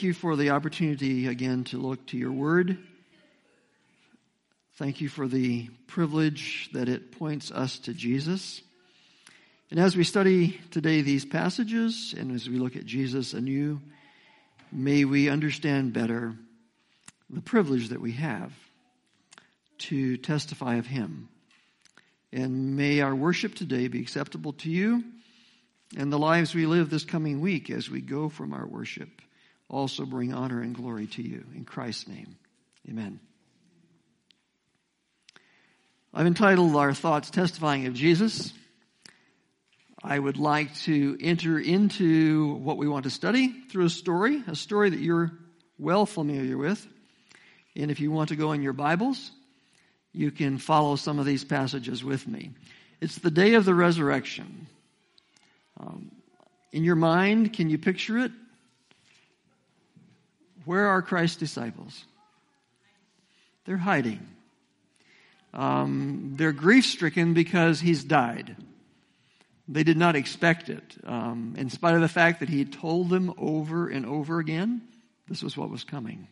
[0.00, 2.78] thank you for the opportunity again to look to your word.
[4.76, 8.62] Thank you for the privilege that it points us to Jesus.
[9.70, 13.82] And as we study today these passages and as we look at Jesus anew,
[14.72, 16.34] may we understand better
[17.28, 18.54] the privilege that we have
[19.90, 21.28] to testify of Him.
[22.32, 25.04] And may our worship today be acceptable to you
[25.94, 29.20] and the lives we live this coming week as we go from our worship
[29.70, 31.44] also bring honor and glory to you.
[31.54, 32.36] In Christ's name,
[32.88, 33.20] amen.
[36.12, 38.52] I've entitled our thoughts Testifying of Jesus.
[40.02, 44.56] I would like to enter into what we want to study through a story, a
[44.56, 45.30] story that you're
[45.78, 46.84] well familiar with.
[47.76, 49.30] And if you want to go in your Bibles,
[50.12, 52.50] you can follow some of these passages with me.
[53.00, 54.66] It's the day of the resurrection.
[55.78, 56.10] Um,
[56.72, 58.32] in your mind, can you picture it?
[60.64, 62.04] Where are Christ's disciples?
[63.64, 64.26] They're hiding.
[65.52, 68.56] Um, they're grief stricken because he's died.
[69.68, 70.82] They did not expect it.
[71.04, 74.82] Um, in spite of the fact that he told them over and over again,
[75.28, 76.26] this was what was coming.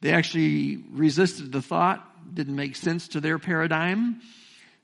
[0.00, 4.20] They actually resisted the thought, didn't make sense to their paradigm,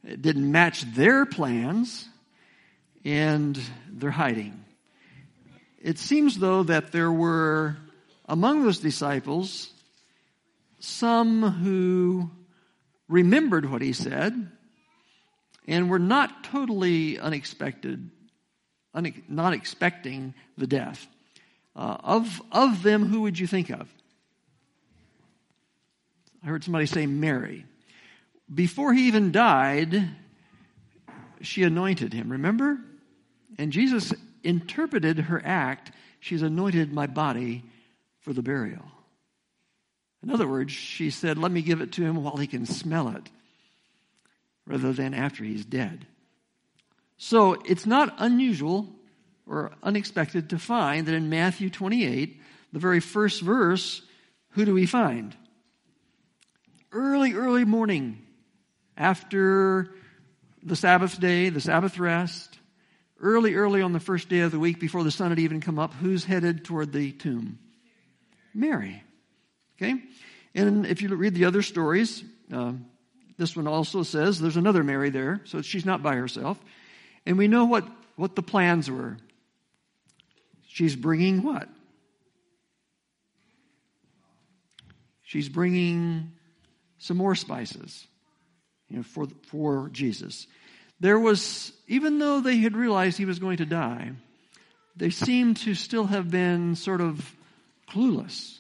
[0.06, 2.08] it didn't match their plans,
[3.04, 3.58] and
[3.90, 4.64] they're hiding.
[5.80, 7.76] It seems, though, that there were
[8.26, 9.70] among those disciples
[10.78, 12.30] some who
[13.08, 14.50] remembered what he said
[15.66, 18.10] and were not totally unexpected,
[19.28, 21.06] not expecting the death.
[21.74, 23.88] Uh, of, of them, who would you think of?
[26.42, 27.64] I heard somebody say Mary.
[28.52, 30.10] Before he even died,
[31.40, 32.78] she anointed him, remember?
[33.58, 35.92] And Jesus interpreted her act.
[36.20, 37.64] She's anointed my body
[38.24, 38.84] for the burial.
[40.22, 43.08] In other words, she said, Let me give it to him while he can smell
[43.08, 43.28] it,
[44.66, 46.06] rather than after he's dead.
[47.18, 48.88] So it's not unusual
[49.46, 52.40] or unexpected to find that in Matthew 28,
[52.72, 54.00] the very first verse,
[54.52, 55.36] who do we find?
[56.90, 58.22] Early, early morning,
[58.96, 59.94] after
[60.62, 62.58] the Sabbath day, the Sabbath rest,
[63.20, 65.78] early, early on the first day of the week before the sun had even come
[65.78, 67.58] up, who's headed toward the tomb?
[68.54, 69.02] Mary.
[69.76, 70.00] Okay?
[70.54, 72.22] And if you read the other stories,
[72.52, 72.72] uh,
[73.36, 76.58] this one also says there's another Mary there, so she's not by herself.
[77.26, 77.84] And we know what,
[78.16, 79.16] what the plans were.
[80.68, 81.68] She's bringing what?
[85.22, 86.32] She's bringing
[86.98, 88.06] some more spices
[88.88, 90.46] you know, for, for Jesus.
[91.00, 94.12] There was, even though they had realized he was going to die,
[94.96, 97.34] they seemed to still have been sort of
[97.94, 98.58] clueless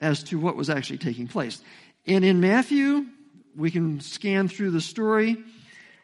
[0.00, 1.60] as to what was actually taking place.
[2.06, 3.06] And in Matthew,
[3.56, 5.36] we can scan through the story.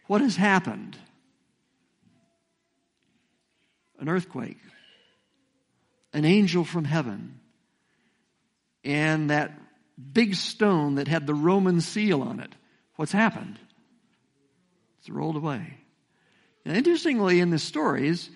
[0.07, 0.97] What has happened?
[3.99, 4.59] An earthquake,
[6.13, 7.41] an angel from heaven,
[8.85, 9.59] and that
[10.13, 12.55] big stone that had the Roman seal on it.
[12.97, 13.59] What's happened?
[15.01, 15.79] It's rolled away.
[16.67, 18.29] Now, interestingly, in the stories,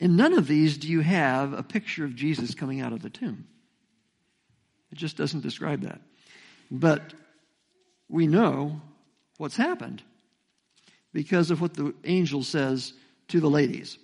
[0.00, 3.10] in none of these do you have a picture of Jesus coming out of the
[3.10, 3.46] tomb.
[4.90, 6.00] It just doesn't describe that.
[6.70, 7.12] But
[8.08, 8.80] we know
[9.36, 10.02] what's happened
[11.12, 12.94] because of what the angel says
[13.28, 13.98] to the ladies.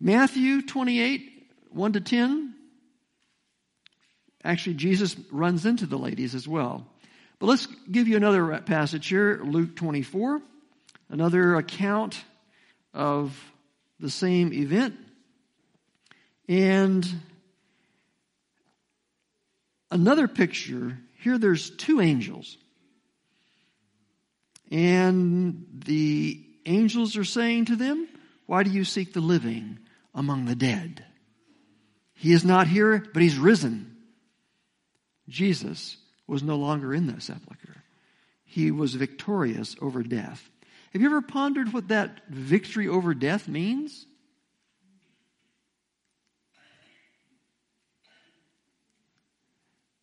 [0.00, 2.54] Matthew 28, 1 to 10.
[4.44, 6.86] Actually, Jesus runs into the ladies as well.
[7.40, 10.40] But let's give you another passage here Luke 24,
[11.10, 12.22] another account
[12.94, 13.36] of
[14.00, 14.96] the same event.
[16.48, 17.06] And
[19.90, 22.56] another picture here there's two angels.
[24.70, 28.08] And the angels are saying to them,
[28.46, 29.78] Why do you seek the living
[30.14, 31.04] among the dead?
[32.14, 33.96] He is not here, but he's risen.
[35.28, 35.96] Jesus
[36.26, 37.82] was no longer in that sepulchre.
[38.44, 40.48] He was victorious over death.
[40.92, 44.06] Have you ever pondered what that victory over death means?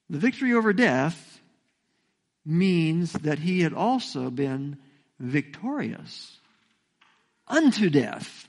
[0.10, 1.42] The victory over death
[2.46, 4.78] means that he had also been
[5.20, 6.38] victorious
[7.48, 8.48] unto death.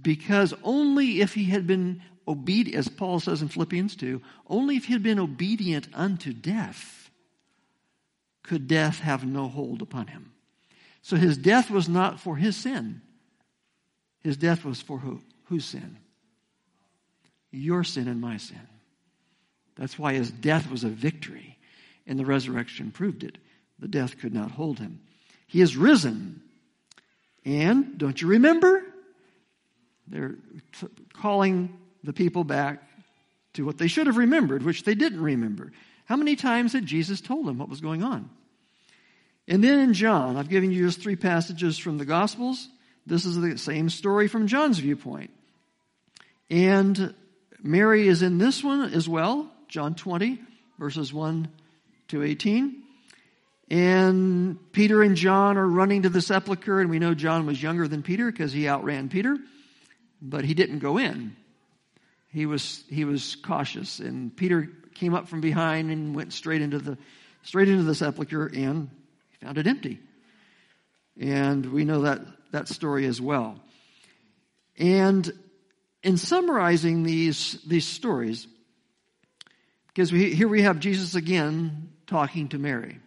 [0.00, 4.86] Because only if he had been obedient, as Paul says in Philippians 2, only if
[4.86, 7.10] he had been obedient unto death
[8.42, 10.32] could death have no hold upon him.
[11.08, 13.00] So his death was not for his sin.
[14.20, 15.22] His death was for who?
[15.46, 15.96] Whose sin?
[17.50, 18.60] your sin and my sin.
[19.76, 21.56] That's why his death was a victory,
[22.06, 23.38] and the resurrection proved it.
[23.78, 25.00] The death could not hold him.
[25.46, 26.42] He is risen.
[27.44, 28.82] And don't you remember?
[30.08, 30.34] They're
[31.14, 32.82] calling the people back
[33.54, 35.72] to what they should have remembered, which they didn't remember.
[36.04, 38.28] How many times had Jesus told them what was going on?
[39.48, 42.68] And then in John, I've given you just three passages from the Gospels.
[43.06, 45.30] This is the same story from John's viewpoint.
[46.50, 47.14] And
[47.62, 50.38] Mary is in this one as well, John 20,
[50.78, 51.48] verses 1
[52.08, 52.82] to 18.
[53.70, 57.88] And Peter and John are running to the sepulchre, and we know John was younger
[57.88, 59.38] than Peter because he outran Peter,
[60.20, 61.36] but he didn't go in.
[62.30, 66.78] He was, he was cautious, and Peter came up from behind and went straight into
[66.78, 66.98] the,
[67.42, 68.90] straight into the sepulchre and
[69.40, 70.00] found it empty.
[71.18, 72.20] And we know that
[72.52, 73.60] that story as well.
[74.78, 75.30] And
[76.02, 78.46] in summarizing these, these stories,
[79.88, 83.00] because we, here we have Jesus again talking to Mary.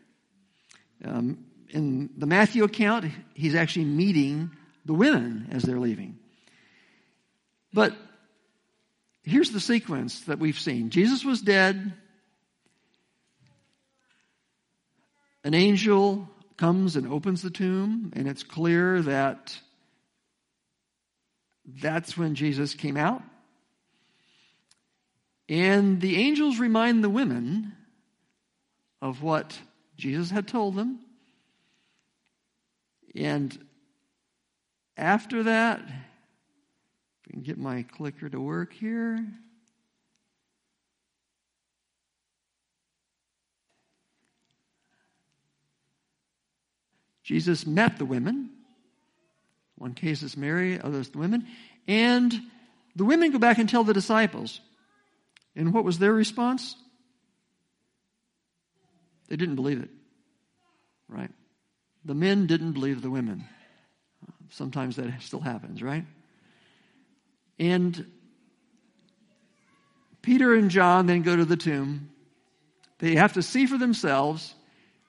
[1.04, 4.52] Um, in the Matthew account, he's actually meeting
[4.86, 6.20] the women as they're leaving.
[7.74, 7.96] But
[9.24, 11.94] here's the sequence that we've seen Jesus was dead.
[15.44, 19.58] An angel comes and opens the tomb, and it's clear that
[21.66, 23.24] that's when Jesus came out.
[25.50, 27.74] And the angels remind the women
[29.02, 29.60] of what
[29.98, 31.00] Jesus had told them.
[33.16, 33.58] And
[34.96, 39.26] after that, if we can get my clicker to work here.
[47.24, 48.50] Jesus met the women.
[49.78, 51.48] One case is Mary, others the women.
[51.88, 52.34] And
[52.96, 54.60] the women go back and tell the disciples.
[55.56, 56.76] And what was their response?
[59.28, 59.90] They didn't believe it.
[61.08, 61.32] Right?
[62.06, 63.46] The men didn't believe the women.
[64.50, 66.06] Sometimes that still happens, right?
[67.58, 68.06] And
[70.22, 72.10] Peter and John then go to the tomb.
[73.00, 74.54] They have to see for themselves.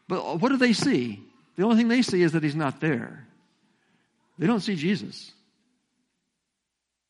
[0.09, 1.23] But what do they see?
[1.57, 3.27] The only thing they see is that he's not there.
[4.39, 5.33] They don't see Jesus.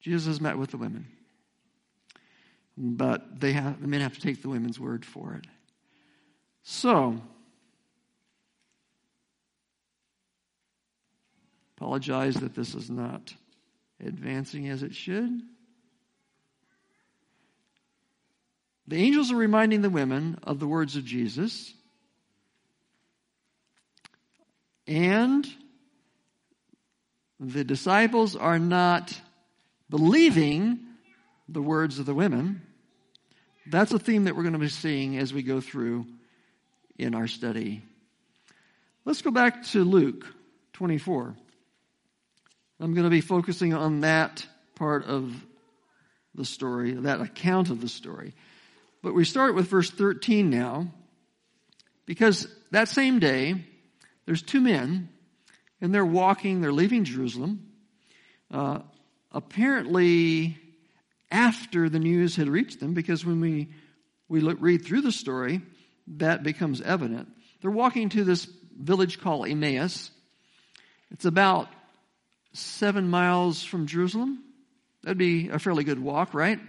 [0.01, 1.07] Jesus has met with the women.
[2.77, 5.47] But they have, the men have to take the women's word for it.
[6.65, 7.21] So,
[11.77, 13.35] apologize that this is not
[14.05, 15.43] advancing as it should.
[18.89, 21.73] The angels are reminding the women of the words of Jesus.
[24.87, 25.47] And
[27.39, 29.19] the disciples are not
[29.91, 30.81] believing
[31.49, 32.63] the words of the women.
[33.67, 36.07] That's a theme that we're going to be seeing as we go through
[36.99, 37.83] in our study.
[39.05, 40.25] Let's go back to Luke
[40.75, 41.35] 24.
[42.81, 45.35] I'm going to be focusing on that part of
[46.35, 48.35] the story, that account of the story.
[49.03, 50.93] But we start with verse 13 now,
[52.07, 53.65] because that same day,
[54.27, 55.09] there's two men,
[55.81, 57.69] and they're walking, they're leaving Jerusalem.
[58.51, 58.81] Uh,
[59.33, 60.57] apparently,
[61.31, 63.69] after the news had reached them, because when we,
[64.29, 65.63] we look, read through the story,
[66.19, 67.29] that becomes evident.
[67.61, 68.47] They're walking to this
[68.79, 70.11] village called Emmaus.
[71.11, 71.69] It's about
[72.53, 74.43] seven miles from Jerusalem.
[75.03, 76.61] That'd be a fairly good walk, right?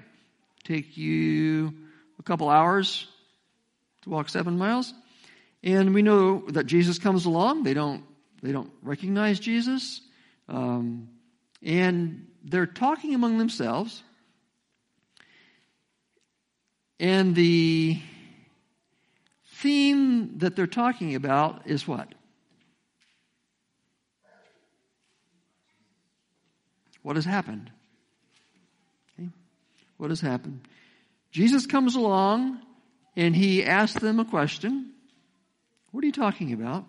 [0.64, 1.74] Take you
[2.20, 3.08] a couple hours
[4.04, 4.94] to walk seven miles.
[5.64, 7.64] And we know that Jesus comes along.
[7.64, 8.04] They don't,
[8.42, 10.02] they don't recognize Jesus.
[10.50, 11.08] Um,
[11.62, 14.04] and they're talking among themselves.
[17.00, 18.00] And the
[19.46, 22.14] theme that they're talking about is what?
[27.02, 27.72] What has happened?
[29.20, 29.30] Okay.
[29.98, 30.68] What has happened?
[31.32, 32.62] Jesus comes along
[33.16, 34.93] and he asks them a question.
[35.94, 36.86] What are you talking about?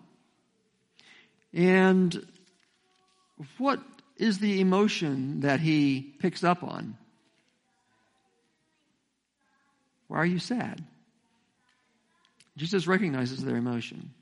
[1.53, 2.27] And
[3.59, 3.79] what
[4.17, 6.97] is the emotion that he picks up on?
[10.09, 10.83] Why are you sad?
[12.57, 14.15] Jesus recognizes their emotion.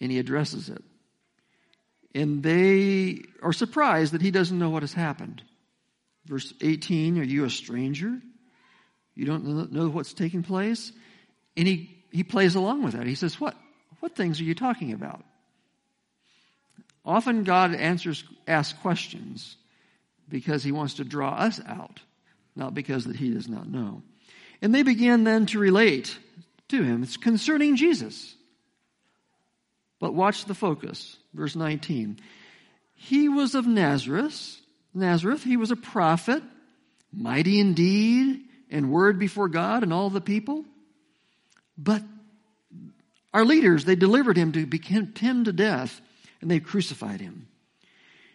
[0.00, 0.82] And he addresses it.
[2.12, 5.44] And they are surprised that he doesn't know what has happened.
[6.24, 8.20] Verse 18 Are you a stranger?
[9.14, 10.90] You don't know what's taking place?
[11.56, 13.06] And he, he plays along with that.
[13.06, 13.56] He says, What,
[14.00, 15.24] what things are you talking about?
[17.04, 19.56] Often God answers, asks questions
[20.28, 22.00] because he wants to draw us out,
[22.56, 24.02] not because that he does not know.
[24.60, 26.18] And they began then to relate
[26.68, 27.02] to him.
[27.02, 28.34] It's concerning Jesus.
[30.00, 31.16] But watch the focus.
[31.32, 32.18] Verse 19.
[32.94, 34.60] He was of Nazareth.
[34.92, 35.44] Nazareth.
[35.44, 36.42] He was a prophet,
[37.12, 40.64] mighty in deed and word before God and all the people.
[41.76, 42.02] But
[43.32, 46.00] our leaders, they delivered him to be condemned to death
[46.40, 47.48] and they crucified him.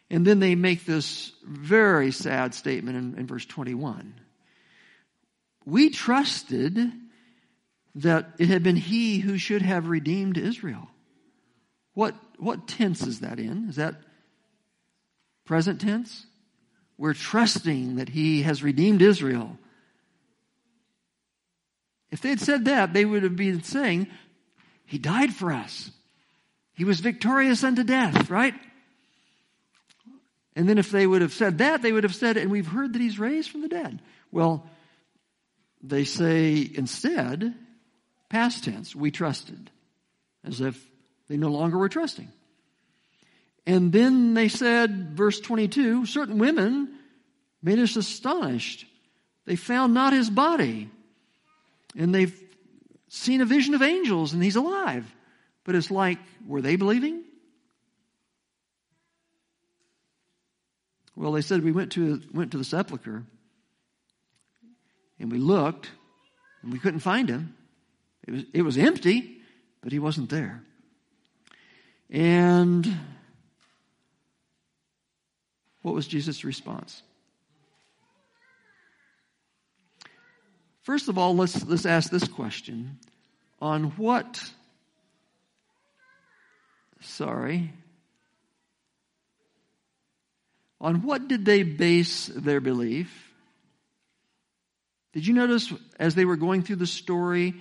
[0.10, 4.14] And then they make this very sad statement in, in verse 21.
[5.66, 6.92] We trusted
[7.96, 10.90] that it had been he who should have redeemed Israel.
[11.94, 13.70] What, what tense is that in?
[13.70, 13.96] Is that
[15.46, 16.26] present tense?
[16.98, 19.58] We're trusting that he has redeemed Israel.
[22.12, 24.08] If they had said that, they would have been saying,
[24.86, 25.92] He died for us.
[26.74, 28.54] He was victorious unto death, right?
[30.56, 32.94] And then if they would have said that, they would have said, and we've heard
[32.94, 34.02] that he's raised from the dead.
[34.32, 34.68] Well,
[35.82, 37.56] they say instead,
[38.30, 39.72] past tense, we trusted,
[40.44, 40.84] as if
[41.28, 42.30] they no longer were trusting.
[43.66, 46.90] And then they said, verse 22, certain women
[47.62, 48.86] made us astonished.
[49.46, 50.90] They found not his body.
[51.96, 52.38] And they've
[53.10, 55.06] seen a vision of angels and he's alive.
[55.64, 56.18] But it's like,
[56.48, 57.24] were they believing?
[61.16, 63.24] Well, they said we went to, went to the sepulchre
[65.20, 65.92] and we looked
[66.64, 67.56] and we couldn't find him.
[68.28, 69.38] It was, it was empty,
[69.82, 70.64] but he wasn't there.
[72.10, 72.98] And
[75.82, 77.04] what was Jesus' response?
[80.84, 82.98] First of all, let's, let's ask this question.
[83.62, 84.44] On what,
[87.02, 87.72] sorry,
[90.80, 93.32] on what did they base their belief?
[95.14, 97.54] Did you notice as they were going through the story,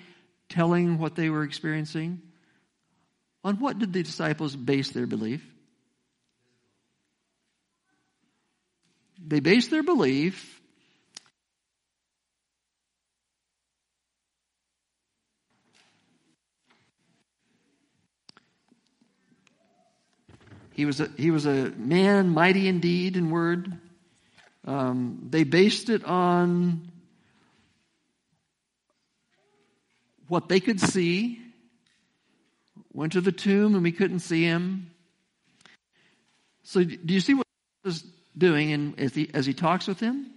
[0.49, 2.23] telling what they were experiencing?
[3.45, 5.45] On what did the disciples base their belief?
[9.23, 10.60] They based their belief
[20.73, 23.73] He was a, he was a man mighty in deed and word.
[24.67, 26.91] Um, they based it on
[30.29, 31.41] what they could see.
[32.93, 34.91] Went to the tomb and we couldn't see him.
[36.63, 37.47] So, do you see what
[37.85, 38.05] is
[38.37, 40.31] doing in, as, he, as he talks with them?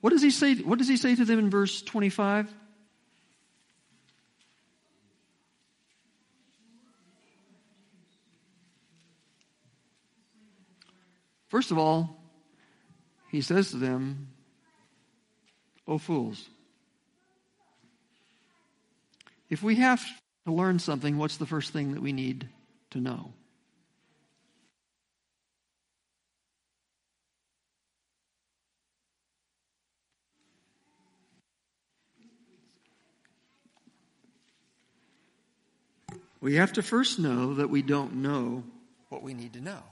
[0.00, 0.54] What does he say?
[0.56, 2.52] What does he say to them in verse twenty-five?
[11.50, 12.16] First of all,
[13.28, 14.28] he says to them,
[15.86, 16.48] O fools.
[19.50, 20.00] If we have
[20.46, 22.48] to learn something, what's the first thing that we need
[22.90, 23.32] to know?
[36.40, 38.62] We have to first know that we don't know
[39.08, 39.82] what we need to know.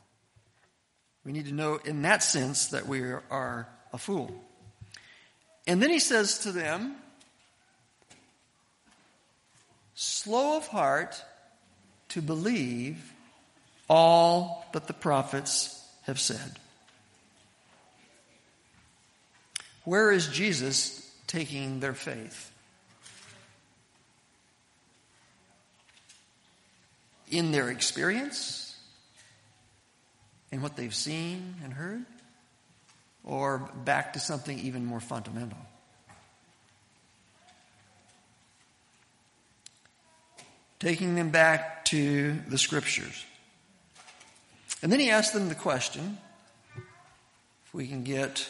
[1.28, 4.34] We need to know in that sense that we are a fool.
[5.66, 6.96] And then he says to them,
[9.94, 11.22] slow of heart
[12.08, 13.12] to believe
[13.90, 16.58] all that the prophets have said.
[19.84, 22.50] Where is Jesus taking their faith?
[27.30, 28.67] In their experience?
[30.50, 32.04] In what they've seen and heard?
[33.24, 35.58] Or back to something even more fundamental?
[40.78, 43.24] Taking them back to the scriptures.
[44.82, 46.18] And then he asked them the question
[46.76, 48.48] if we can get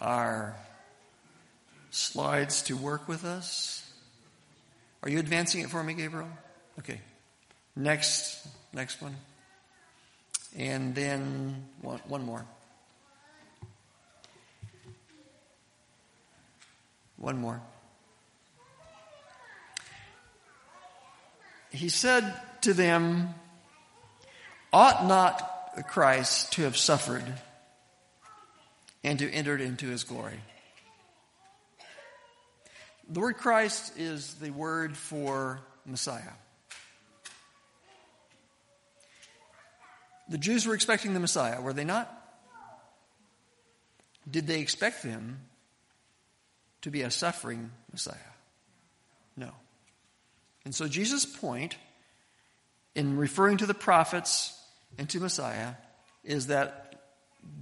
[0.00, 0.54] our
[1.90, 3.90] slides to work with us.
[5.02, 6.28] Are you advancing it for me, Gabriel?
[6.78, 7.00] Okay.
[7.76, 9.16] Next, next one.
[10.56, 12.44] And then one, one more.
[17.16, 17.60] One more.
[21.70, 22.32] He said
[22.62, 23.34] to them,
[24.72, 27.24] Ought not Christ to have suffered
[29.02, 30.38] and to enter into his glory?
[33.08, 36.32] The word Christ is the word for Messiah.
[40.28, 42.24] The Jews were expecting the Messiah, were they not?
[44.30, 45.40] did they expect him
[46.82, 48.16] to be a suffering Messiah?
[49.36, 49.50] No.
[50.64, 51.76] And so Jesus' point
[52.94, 54.58] in referring to the prophets
[54.98, 55.74] and to Messiah
[56.22, 57.02] is that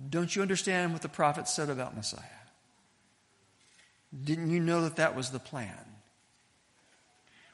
[0.09, 2.23] don't you understand what the prophets said about Messiah?
[4.25, 5.75] Didn't you know that that was the plan?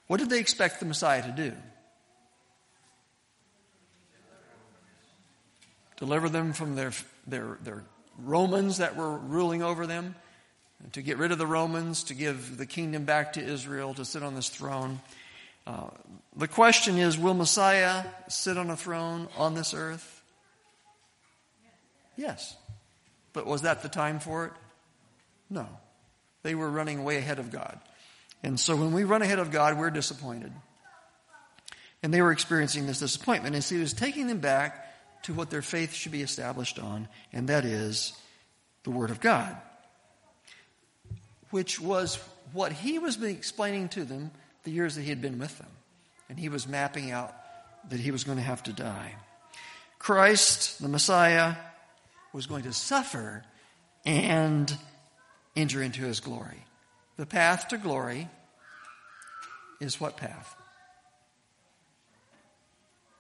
[0.08, 1.52] What did they expect the Messiah to do?
[5.98, 6.92] Deliver them from their,
[7.26, 7.84] their, their
[8.18, 10.14] Romans that were ruling over them,
[10.92, 14.22] to get rid of the Romans, to give the kingdom back to Israel, to sit
[14.22, 15.00] on this throne.
[15.66, 15.88] Uh,
[16.36, 20.22] the question is Will Messiah sit on a throne on this earth?
[22.16, 22.56] Yes.
[23.32, 24.52] But was that the time for it?
[25.50, 25.66] No.
[26.42, 27.78] They were running way ahead of God.
[28.42, 30.52] And so when we run ahead of God, we're disappointed.
[32.02, 33.54] And they were experiencing this disappointment.
[33.54, 34.88] And so he was taking them back
[35.22, 38.12] to what their faith should be established on, and that is
[38.84, 39.56] the Word of God,
[41.50, 42.16] which was
[42.52, 44.30] what he was explaining to them
[44.64, 45.68] the years that he had been with them.
[46.28, 47.34] And he was mapping out
[47.90, 49.14] that he was going to have to die.
[49.98, 51.56] Christ, the Messiah,
[52.32, 53.44] was going to suffer
[54.04, 54.75] and
[55.56, 56.64] enter into his glory.
[57.16, 58.28] The path to glory
[59.80, 60.54] is what path?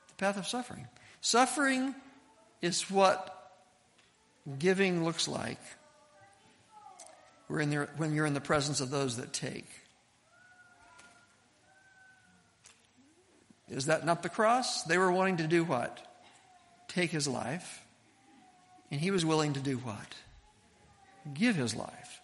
[0.08, 0.86] The path of suffering.
[1.20, 1.94] Suffering
[2.62, 3.34] is what
[4.58, 5.60] giving looks like
[7.48, 9.68] when you're in the presence of those that take.
[13.68, 14.84] Is that not the cross?
[14.84, 15.98] They were wanting to do what?
[16.88, 17.84] Take his life.
[18.90, 20.14] And he was willing to do what?
[21.34, 22.20] Give his life.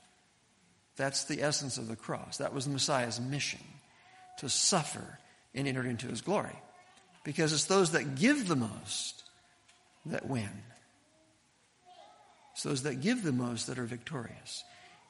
[0.96, 2.38] That's the essence of the cross.
[2.38, 3.60] That was the Messiah's mission
[4.38, 5.18] to suffer
[5.54, 6.56] and enter into his glory.
[7.24, 9.24] Because it's those that give the most
[10.06, 10.50] that win.
[12.52, 14.62] It's those that give the most that are victorious.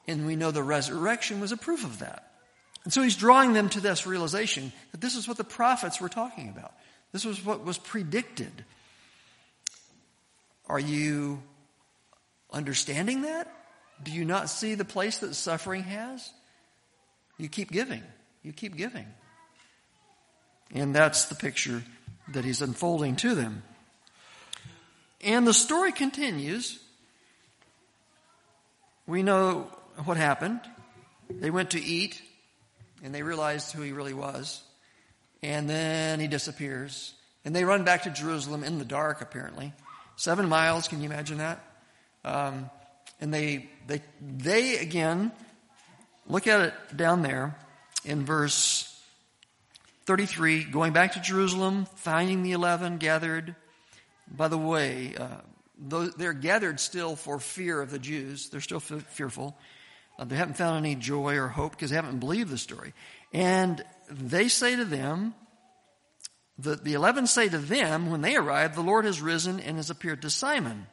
[0.07, 2.31] And we know the resurrection was a proof of that.
[2.83, 6.09] And so he's drawing them to this realization that this is what the prophets were
[6.09, 6.73] talking about.
[7.11, 8.65] This was what was predicted.
[10.67, 11.41] Are you
[12.51, 13.51] understanding that?
[14.03, 16.31] Do you not see the place that suffering has?
[17.37, 18.03] You keep giving.
[18.43, 19.05] You keep giving.
[20.73, 21.83] And that's the picture
[22.29, 23.63] that he's unfolding to them.
[25.21, 26.79] And the story continues.
[29.07, 29.71] We know
[30.03, 30.61] what happened.
[31.29, 32.21] They went to eat
[33.03, 34.61] and they realized who he really was.
[35.41, 37.13] And then he disappears.
[37.43, 39.73] And they run back to Jerusalem in the dark, apparently.
[40.15, 41.63] Seven miles, can you imagine that?
[42.23, 42.69] Um,
[43.21, 45.31] and they, they, they again,
[46.27, 47.55] look at it down there
[48.03, 48.94] in verse
[50.05, 53.55] 33, going back to Jerusalem, finding the eleven gathered.
[54.27, 55.41] By the way, uh,
[55.79, 58.49] they're gathered still for fear of the Jews.
[58.49, 59.57] They're still fearful.
[60.17, 62.93] Uh, they haven't found any joy or hope because they haven't believed the story.
[63.33, 65.33] And they say to them,
[66.57, 69.89] the, the eleven say to them when they arrive, the Lord has risen and has
[69.89, 70.87] appeared to Simon.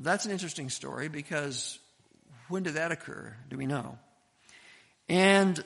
[0.00, 1.78] That's an interesting story because
[2.48, 3.34] when did that occur?
[3.48, 3.98] Do we know?
[5.08, 5.64] And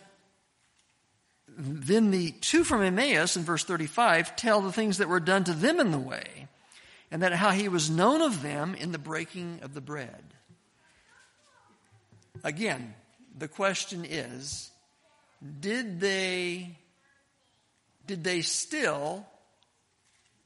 [1.57, 5.53] then the two from Emmaus in verse 35 tell the things that were done to
[5.53, 6.49] them in the way,
[7.11, 10.23] and that how he was known of them in the breaking of the bread.
[12.45, 12.95] Again,
[13.37, 14.71] the question is,
[15.61, 16.77] did they,
[18.07, 19.27] did they still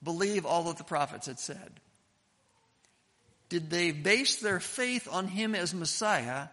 [0.02, 1.80] believe all that the prophets had said?
[3.48, 6.48] Did they base their faith on him as Messiah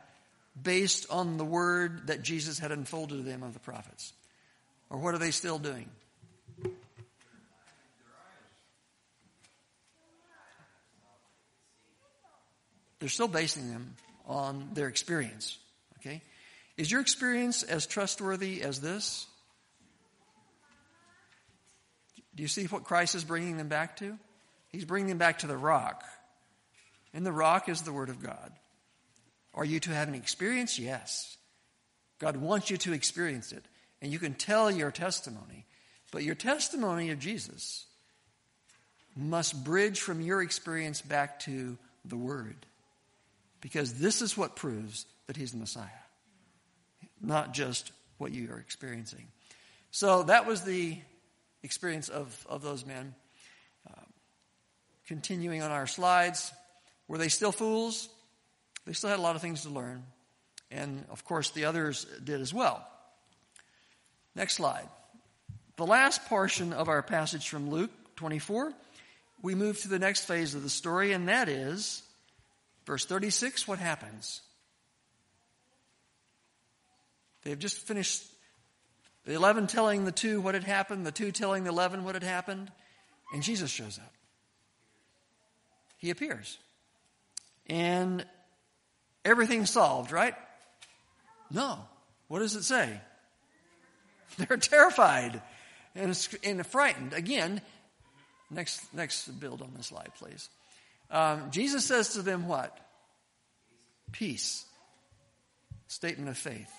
[0.61, 4.13] based on the word that Jesus had unfolded to them of the prophets?
[4.93, 5.89] Or what are they still doing?
[12.99, 13.95] They're still basing them
[14.27, 15.57] on their experience.
[15.97, 16.21] Okay?
[16.77, 19.25] Is your experience as trustworthy as this?
[22.35, 24.17] Do you see what Christ is bringing them back to?
[24.69, 26.03] He's bringing them back to the rock.
[27.15, 28.51] And the rock is the Word of God.
[29.55, 30.77] Are you to have an experience?
[30.77, 31.35] Yes.
[32.19, 33.65] God wants you to experience it
[34.03, 35.65] and you can tell your testimony.
[36.11, 37.85] But your testimony of Jesus
[39.15, 42.57] must bridge from your experience back to the Word.
[43.61, 45.87] Because this is what proves that He's the Messiah,
[47.21, 49.25] not just what you are experiencing.
[49.91, 50.97] So that was the
[51.63, 53.15] experience of, of those men.
[53.89, 54.01] Uh,
[55.07, 56.51] continuing on our slides,
[57.07, 58.09] were they still fools?
[58.85, 60.03] They still had a lot of things to learn.
[60.71, 62.85] And of course, the others did as well.
[64.35, 64.87] Next slide.
[65.77, 68.73] The last portion of our passage from Luke 24,
[69.41, 72.03] we move to the next phase of the story, and that is
[72.85, 74.41] Verse 36, what happens?
[77.43, 78.23] They've just finished
[79.25, 82.23] the 11 telling the two what had happened, the two telling the 11 what had
[82.23, 82.71] happened,
[83.33, 84.13] and Jesus shows up.
[85.97, 86.57] He appears.
[87.67, 88.25] And
[89.23, 90.35] everything's solved, right?
[91.49, 91.79] No.
[92.27, 92.99] What does it say?
[94.47, 95.41] They're terrified
[95.95, 97.13] and, and frightened.
[97.13, 97.61] Again,
[98.49, 100.49] next, next build on this slide, please.
[101.11, 102.77] Um, Jesus says to them what?
[104.11, 104.65] Peace.
[105.87, 106.71] Statement of faith.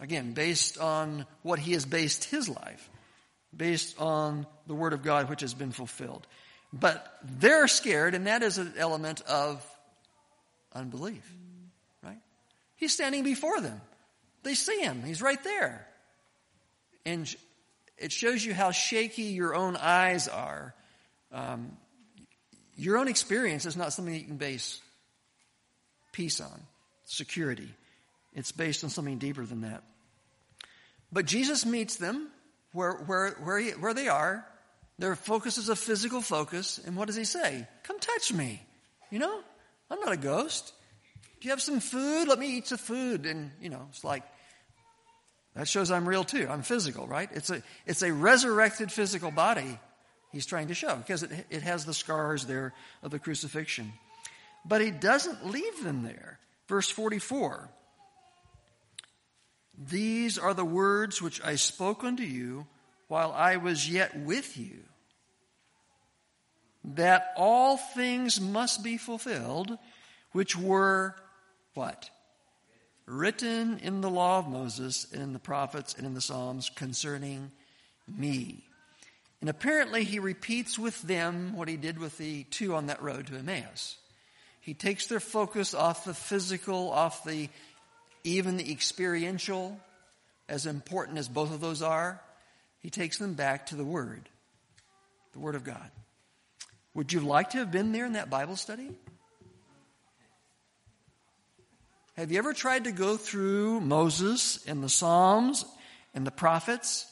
[0.00, 2.90] Again, based on what he has based his life,
[3.56, 6.26] based on the Word of God which has been fulfilled.
[6.72, 9.64] But they're scared, and that is an element of
[10.72, 11.24] unbelief,
[12.02, 12.18] right?
[12.74, 13.80] He's standing before them.
[14.42, 15.86] They see him, he's right there.
[17.06, 17.32] And
[17.98, 20.74] it shows you how shaky your own eyes are.
[21.32, 21.76] Um,
[22.76, 24.80] your own experience is not something you can base
[26.12, 26.60] peace on,
[27.04, 27.68] security.
[28.34, 29.82] It's based on something deeper than that.
[31.12, 32.28] But Jesus meets them
[32.72, 34.46] where, where, where, he, where they are.
[34.98, 36.80] Their focus is a physical focus.
[36.84, 37.66] And what does he say?
[37.82, 38.62] Come touch me.
[39.10, 39.40] You know,
[39.90, 40.72] I'm not a ghost.
[41.40, 42.26] Do you have some food?
[42.26, 43.26] Let me eat some food.
[43.26, 44.22] And, you know, it's like,
[45.54, 46.48] that shows I'm real too.
[46.50, 47.28] I'm physical, right?
[47.32, 49.78] It's a, it's a resurrected physical body
[50.32, 53.92] he's trying to show because it, it has the scars there of the crucifixion.
[54.64, 56.38] But he doesn't leave them there.
[56.68, 57.68] Verse 44
[59.88, 62.66] These are the words which I spoke unto you
[63.06, 64.78] while I was yet with you,
[66.84, 69.78] that all things must be fulfilled
[70.32, 71.14] which were
[71.74, 72.10] what?
[73.06, 77.50] Written in the law of Moses and in the prophets and in the Psalms concerning
[78.08, 78.64] me.
[79.40, 83.26] And apparently, he repeats with them what he did with the two on that road
[83.26, 83.98] to Emmaus.
[84.60, 87.50] He takes their focus off the physical, off the
[88.24, 89.78] even the experiential,
[90.48, 92.20] as important as both of those are.
[92.80, 94.28] He takes them back to the Word,
[95.32, 95.90] the Word of God.
[96.94, 98.90] Would you like to have been there in that Bible study?
[102.16, 105.64] Have you ever tried to go through Moses and the Psalms
[106.14, 107.06] and the prophets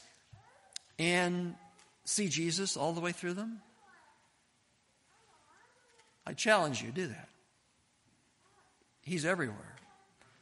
[0.96, 1.56] and
[2.04, 3.60] see Jesus all the way through them?
[6.24, 7.28] I challenge you do that.
[9.02, 9.74] He's everywhere.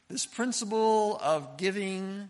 [0.09, 2.29] This principle of giving,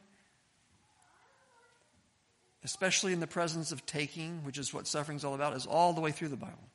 [2.64, 5.92] especially in the presence of taking, which is what suffering is all about, is all
[5.92, 6.70] the way through the Bible.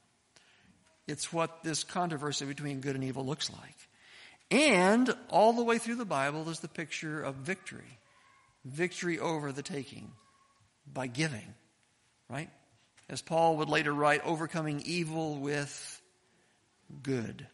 [1.07, 3.89] It's what this controversy between good and evil looks like.
[4.51, 7.99] And all the way through the Bible is the picture of victory
[8.67, 10.11] victory over the taking
[10.93, 11.55] by giving,
[12.29, 12.51] right?
[13.09, 16.03] As Paul would later write, overcoming evil with
[17.03, 17.47] good.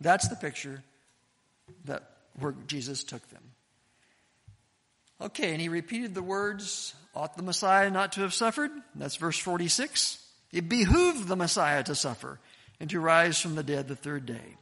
[0.00, 0.82] That's the picture
[1.86, 3.42] that where Jesus took them.
[5.20, 8.70] Okay, and he repeated the words, ought the Messiah not to have suffered?
[8.94, 10.18] That's verse 46.
[10.52, 12.38] It behooved the Messiah to suffer
[12.80, 14.56] and to rise from the dead the third day.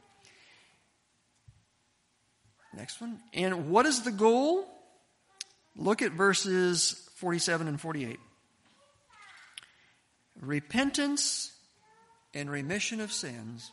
[2.75, 3.19] Next one.
[3.33, 4.65] And what is the goal?
[5.75, 8.19] Look at verses 47 and 48.
[10.41, 11.51] Repentance
[12.33, 13.71] and remission of sins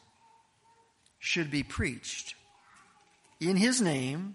[1.18, 2.34] should be preached
[3.40, 4.34] in his name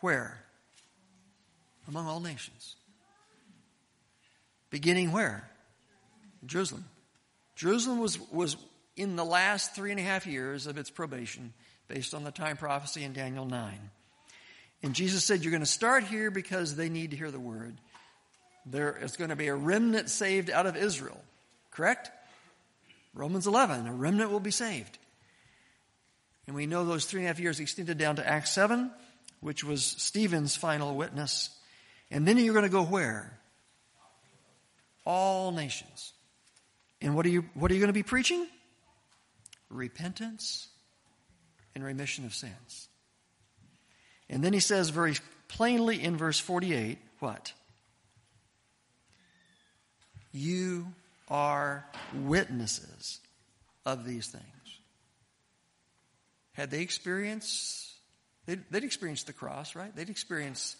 [0.00, 0.40] where?
[1.88, 2.76] Among all nations.
[4.70, 5.48] Beginning where?
[6.44, 6.84] Jerusalem.
[7.54, 8.56] Jerusalem was, was
[8.96, 11.52] in the last three and a half years of its probation
[11.88, 13.78] based on the time prophecy in Daniel 9.
[14.82, 17.76] And Jesus said, You're going to start here because they need to hear the word.
[18.66, 21.20] There is going to be a remnant saved out of Israel.
[21.70, 22.10] Correct?
[23.14, 24.98] Romans 11, a remnant will be saved.
[26.46, 28.90] And we know those three and a half years extended down to Acts 7,
[29.40, 31.50] which was Stephen's final witness.
[32.10, 33.38] And then you're going to go where?
[35.06, 36.12] All nations.
[37.00, 38.46] And what are you, what are you going to be preaching?
[39.70, 40.68] Repentance
[41.74, 42.88] and remission of sins.
[44.28, 45.14] And then he says very
[45.48, 47.52] plainly in verse 48 what?
[50.32, 50.86] You
[51.28, 53.20] are witnesses
[53.86, 54.44] of these things.
[56.52, 57.92] Had they experienced,
[58.46, 59.94] they'd, they'd experienced the cross, right?
[59.94, 60.76] They'd experienced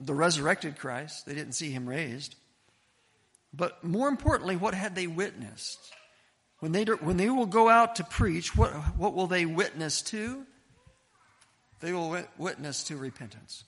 [0.00, 1.26] the resurrected Christ.
[1.26, 2.34] They didn't see him raised.
[3.52, 5.78] But more importantly, what had they witnessed?
[6.60, 10.44] When they, when they will go out to preach, what, what will they witness to?
[11.80, 13.64] They will witness to repentance.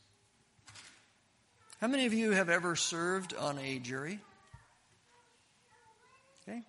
[1.81, 4.19] How many of you have ever served on a jury?
[6.43, 6.63] Okay.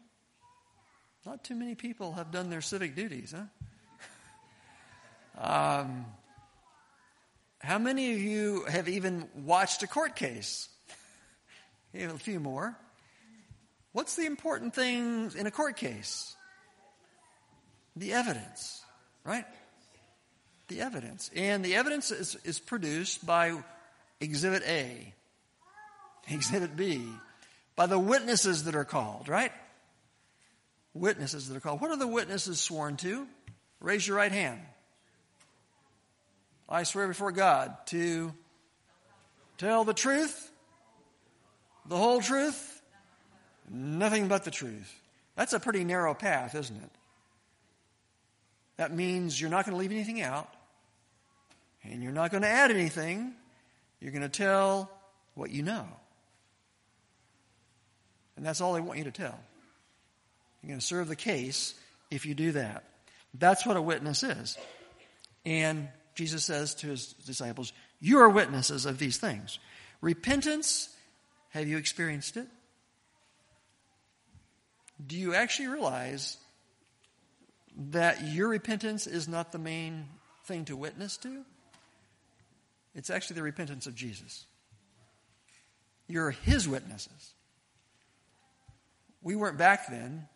[1.25, 3.45] Not too many people have done their civic duties, huh?
[5.37, 6.05] Um,
[7.59, 10.69] how many of you have even watched a court case?
[11.93, 12.77] a few more.
[13.93, 16.35] What's the important thing in a court case?
[17.95, 18.81] The evidence,
[19.25, 19.45] right?
[20.69, 21.29] The evidence.
[21.35, 23.61] And the evidence is, is produced by
[24.21, 25.13] Exhibit A,
[26.29, 27.05] Exhibit B,
[27.75, 29.51] by the witnesses that are called, right?
[30.93, 31.81] Witnesses that are called.
[31.81, 33.27] What are the witnesses sworn to?
[33.81, 34.59] Raise your right hand.
[36.69, 38.33] I swear before God to
[39.57, 40.49] tell the truth,
[41.85, 42.70] the whole truth,
[43.71, 44.93] nothing but the truth.
[45.35, 46.91] That's a pretty narrow path, isn't it?
[48.77, 50.51] That means you're not going to leave anything out,
[51.83, 53.33] and you're not going to add anything.
[53.99, 54.89] You're going to tell
[55.35, 55.87] what you know.
[58.35, 59.39] And that's all they want you to tell.
[60.61, 61.75] You're going to serve the case
[62.09, 62.83] if you do that.
[63.37, 64.57] That's what a witness is.
[65.45, 69.59] And Jesus says to his disciples, You are witnesses of these things.
[70.01, 70.89] Repentance,
[71.49, 72.47] have you experienced it?
[75.05, 76.37] Do you actually realize
[77.91, 80.05] that your repentance is not the main
[80.45, 81.43] thing to witness to?
[82.93, 84.45] It's actually the repentance of Jesus.
[86.07, 87.33] You're his witnesses.
[89.23, 90.27] We weren't back then,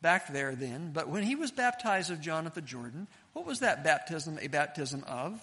[0.00, 3.60] back there then, but when he was baptized of John at the Jordan, what was
[3.60, 5.34] that baptism a baptism of?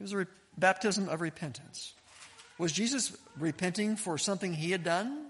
[0.00, 1.92] It was a re- baptism of repentance.
[2.56, 5.26] Was Jesus repenting for something he had done?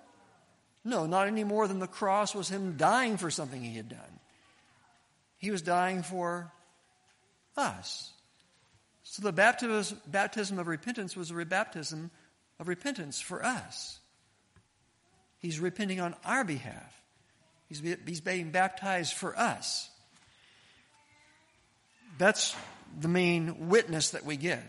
[0.89, 4.21] No, not any more than the cross was him dying for something he had done.
[5.37, 6.51] He was dying for
[7.59, 8.11] us.
[9.03, 12.09] So the baptism, of repentance was a rebaptism
[12.59, 13.99] of repentance for us.
[15.41, 17.03] He's repenting on our behalf.
[17.69, 19.91] He's, he's being baptized for us.
[22.17, 22.57] That's
[22.99, 24.65] the main witness that we give,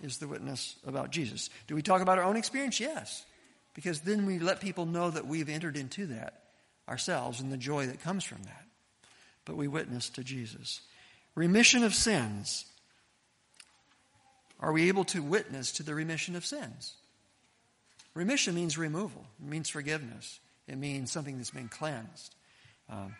[0.00, 1.50] is the witness about Jesus.
[1.66, 2.78] Do we talk about our own experience?
[2.78, 3.24] Yes.
[3.78, 6.42] Because then we let people know that we've entered into that
[6.88, 8.64] ourselves and the joy that comes from that.
[9.44, 10.80] But we witness to Jesus.
[11.36, 12.64] Remission of sins.
[14.58, 16.94] Are we able to witness to the remission of sins?
[18.14, 22.34] Remission means removal, it means forgiveness, it means something that's been cleansed.
[22.90, 23.14] Um,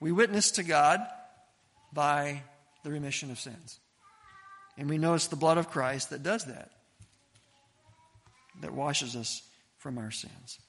[0.00, 1.00] we witness to God
[1.92, 2.44] by
[2.82, 3.78] the remission of sins.
[4.78, 6.70] And we know it's the blood of Christ that does that,
[8.62, 9.42] that washes us
[9.80, 10.60] from our sins.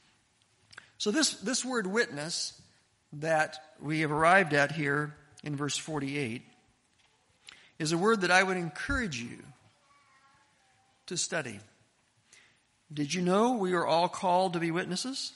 [0.97, 2.59] So, this, this word witness
[3.13, 6.41] that we have arrived at here in verse 48
[7.77, 9.37] is a word that I would encourage you
[11.07, 11.59] to study.
[12.93, 15.33] Did you know we are all called to be witnesses?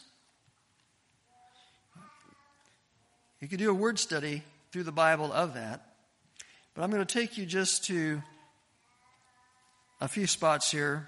[3.41, 5.85] You could do a word study through the Bible of that.
[6.73, 8.21] But I'm going to take you just to
[9.99, 11.07] a few spots here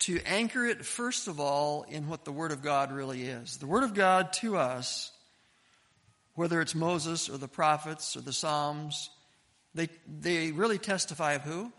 [0.00, 3.56] to anchor it, first of all, in what the Word of God really is.
[3.56, 5.10] The Word of God to us,
[6.34, 9.10] whether it's Moses or the prophets or the Psalms,
[9.74, 11.72] they, they really testify of who?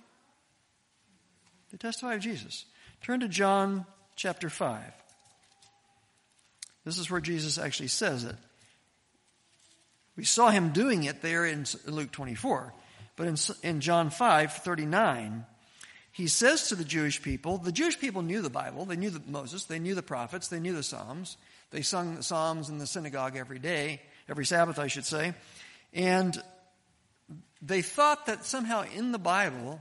[1.71, 2.65] They testify of Jesus.
[3.01, 4.81] Turn to John chapter 5.
[6.85, 8.35] This is where Jesus actually says it.
[10.15, 12.73] We saw him doing it there in Luke 24.
[13.15, 15.45] But in, in John 5 39,
[16.17, 19.21] he says to the Jewish people, the Jewish people knew the Bible, they knew the,
[19.27, 21.37] Moses, they knew the prophets, they knew the Psalms.
[21.69, 25.35] They sung the Psalms in the synagogue every day, every Sabbath, I should say.
[25.93, 26.35] And
[27.61, 29.79] they thought that somehow in the Bible,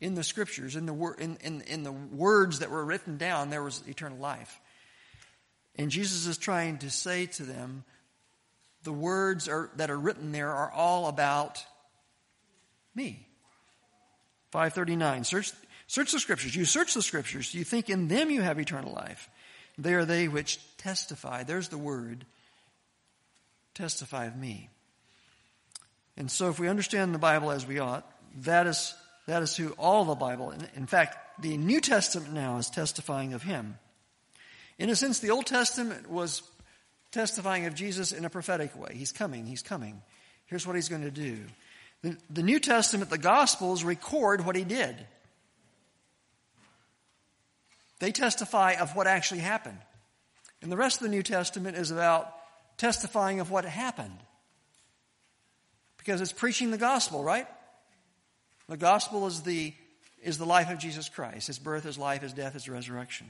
[0.00, 3.50] in the scriptures, in the, wor- in, in, in the words that were written down,
[3.50, 4.60] there was eternal life.
[5.74, 7.82] And Jesus is trying to say to them,
[8.84, 11.60] the words are, that are written there are all about
[12.94, 13.26] me.
[14.54, 15.24] 539.
[15.24, 15.52] Search,
[15.88, 16.54] search the scriptures.
[16.54, 17.52] You search the scriptures.
[17.52, 19.28] You think in them you have eternal life.
[19.76, 21.42] They are they which testify.
[21.42, 22.24] There's the word.
[23.74, 24.70] Testify of me.
[26.16, 28.08] And so if we understand the Bible as we ought,
[28.42, 28.94] that is,
[29.26, 33.34] that is who all the Bible, in, in fact, the New Testament now is testifying
[33.34, 33.76] of him.
[34.78, 36.42] In a sense, the Old Testament was
[37.10, 38.90] testifying of Jesus in a prophetic way.
[38.94, 40.00] He's coming, he's coming.
[40.46, 41.38] Here's what he's going to do.
[42.04, 44.94] The, New Testament, the Gospels record what he did.
[47.98, 49.78] They testify of what actually happened.
[50.60, 52.30] And the rest of the New Testament is about
[52.76, 54.18] testifying of what happened.
[55.96, 57.46] Because it's preaching the gospel, right?
[58.68, 59.72] The gospel is the,
[60.22, 63.28] is the life of Jesus Christ his birth, his life, his death, his resurrection.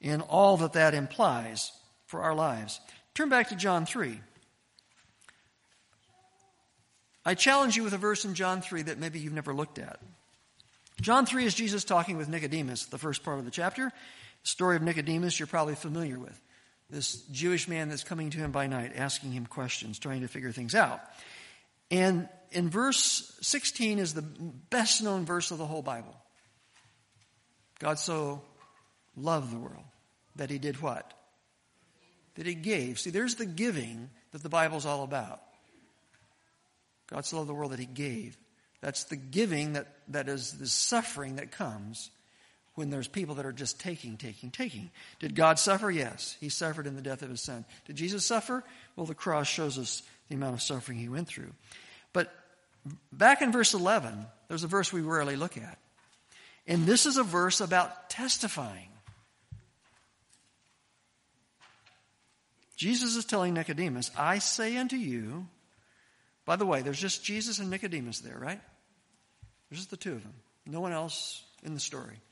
[0.00, 1.72] in all that that implies
[2.04, 2.80] for our lives.
[3.14, 4.20] Turn back to John 3.
[7.24, 10.00] I challenge you with a verse in John 3 that maybe you've never looked at.
[11.00, 13.92] John 3 is Jesus talking with Nicodemus, the first part of the chapter.
[14.42, 16.40] The story of Nicodemus you're probably familiar with.
[16.90, 20.52] This Jewish man that's coming to him by night, asking him questions, trying to figure
[20.52, 21.00] things out.
[21.90, 26.16] And in verse 16 is the best known verse of the whole Bible.
[27.78, 28.42] God so
[29.16, 29.84] loved the world
[30.36, 31.12] that he did what?
[32.36, 32.98] That he gave.
[32.98, 35.42] See, there's the giving that the Bible's all about.
[37.08, 38.36] God so loved the world that he gave.
[38.80, 42.10] That's the giving that, that is the suffering that comes
[42.74, 44.90] when there's people that are just taking, taking, taking.
[45.18, 45.90] Did God suffer?
[45.90, 46.36] Yes.
[46.38, 47.64] He suffered in the death of his son.
[47.86, 48.62] Did Jesus suffer?
[48.94, 51.52] Well, the cross shows us the amount of suffering he went through.
[52.12, 52.32] But
[53.12, 55.78] back in verse 11, there's a verse we rarely look at.
[56.68, 58.90] And this is a verse about testifying.
[62.76, 65.48] Jesus is telling Nicodemus, I say unto you,
[66.48, 68.58] by the way, there's just Jesus and Nicodemus there, right?
[69.68, 70.32] There's just the two of them.
[70.64, 72.22] No one else in the story.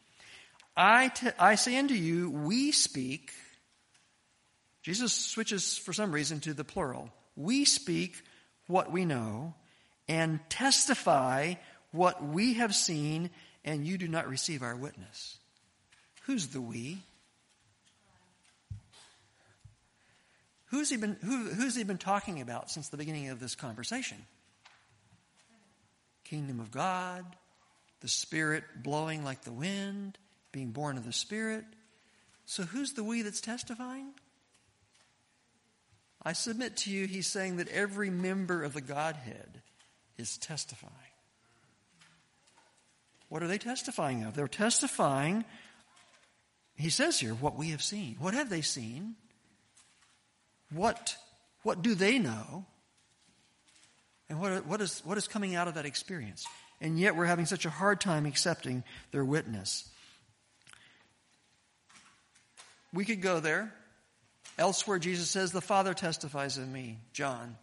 [0.75, 3.31] I, t- I say unto you, we speak.
[4.83, 7.11] Jesus switches for some reason to the plural.
[7.37, 8.23] We speak
[8.69, 9.53] what we know
[10.09, 11.57] and testify
[11.91, 13.29] what we have seen,
[13.67, 15.37] and you do not receive our witness.
[16.23, 17.03] Who's the we?
[20.71, 24.19] Who's he been, who, who's he been talking about since the beginning of this conversation?
[26.25, 27.25] Kingdom of God,
[28.01, 30.19] the Spirit blowing like the wind,
[30.51, 31.65] being born of the Spirit.
[32.47, 34.09] So who's the we that's testifying?
[36.23, 39.63] I submit to you, he's saying that every member of the Godhead
[40.19, 40.93] is testifying.
[43.29, 44.35] What are they testifying of?
[44.35, 45.45] They're testifying,
[46.77, 48.17] he says here, what we have seen.
[48.19, 49.15] What have they seen?
[50.73, 51.17] What,
[51.63, 52.67] what do they know?
[54.29, 56.47] And what, what, is, what is coming out of that experience?
[56.81, 59.89] And yet we're having such a hard time accepting their witness.
[62.93, 63.73] We could go there.
[64.59, 67.57] Elsewhere, Jesus says, The Father testifies of me, John.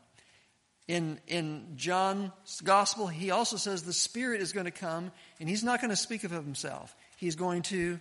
[0.87, 5.63] In, in John's gospel, he also says the Spirit is going to come, and he's
[5.63, 6.93] not going to speak of himself.
[7.17, 7.99] He's going to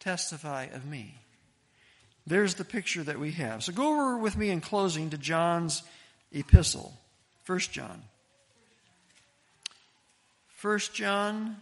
[0.00, 1.14] testify of me.
[2.30, 3.64] There's the picture that we have.
[3.64, 5.82] So go over with me in closing to John's
[6.30, 6.96] epistle.
[7.42, 8.04] First John.
[10.46, 11.56] First John.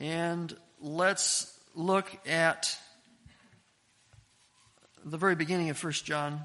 [0.00, 2.74] And let's look at
[5.04, 6.40] the very beginning of First John.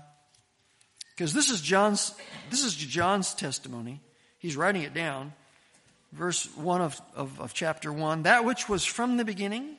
[1.15, 2.13] Because this is John's
[2.50, 4.02] this is John's testimony.
[4.39, 5.32] He's writing it down.
[6.12, 8.24] Verse 1 of, of, of chapter 1.
[8.24, 9.78] That which was from the beginning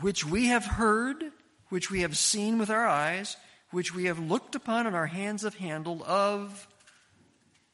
[0.00, 1.22] which we have heard,
[1.68, 3.36] which we have seen with our eyes,
[3.70, 6.66] which we have looked upon and our hands have handled of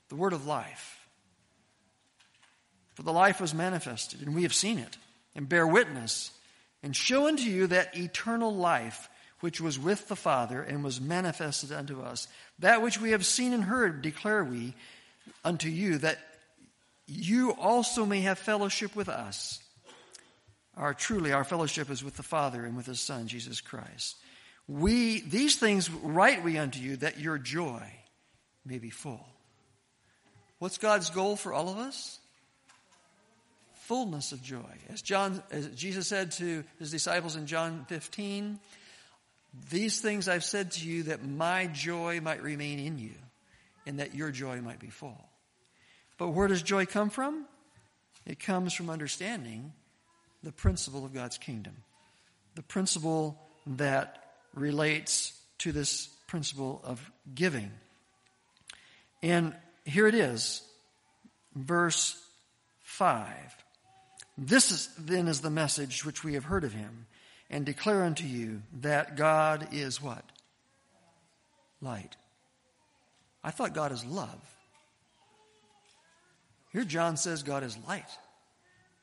[0.09, 0.99] the word of life.
[2.95, 4.99] For the life was manifested, and we have seen it,
[5.35, 6.31] and bear witness,
[6.83, 9.09] and show unto you that eternal life
[9.41, 12.29] which was with the Father and was manifested unto us.
[12.61, 14.75] That which we have seen and heard declare we
[15.45, 16.19] unto you, that
[17.07, 19.59] you also may have fellowship with us.
[20.77, 24.17] Our truly our fellowship is with the Father and with his Son, Jesus Christ.
[24.69, 27.83] We these things write we unto you that your joy
[28.65, 29.27] may be full.
[30.59, 32.19] What's God's goal for all of us?
[33.75, 34.61] Fullness of joy.
[34.91, 38.59] As John as Jesus said to his disciples in John 15,
[39.71, 43.15] these things I've said to you that my joy might remain in you
[43.87, 45.29] and that your joy might be full.
[46.17, 47.45] But where does joy come from?
[48.25, 49.73] It comes from understanding
[50.43, 51.77] the principle of God's kingdom,
[52.55, 57.71] the principle that relates to this principle of giving.
[59.23, 60.63] And here it is,
[61.55, 62.21] verse
[62.83, 63.27] 5.
[64.37, 67.07] This is, then is the message which we have heard of him
[67.51, 70.25] and declare unto you that God is what?
[71.81, 72.17] Light.
[73.45, 74.40] I thought God is love.
[76.73, 78.09] Here John says God is light.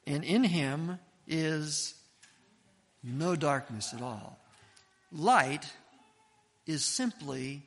[0.07, 0.97] And in him
[1.29, 1.93] is
[3.03, 4.37] no darkness at all.
[5.11, 5.65] Light
[6.67, 7.61] is simply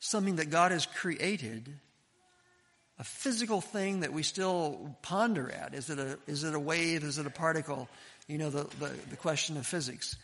[0.00, 1.72] something that God has created,
[2.98, 5.74] a physical thing that we still ponder at.
[5.74, 7.02] Is it a, is it a wave?
[7.02, 7.88] Is it a particle?
[8.28, 10.16] You know, the, the, the question of physics.